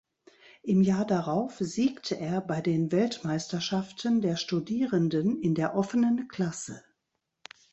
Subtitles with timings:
[0.63, 6.81] Im Jahr darauf siegte er bei den Weltmeisterschaften der Studierenden in der offenen Klasse.